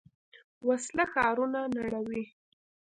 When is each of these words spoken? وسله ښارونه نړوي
وسله 0.67 1.03
ښارونه 1.13 1.59
نړوي 1.77 2.23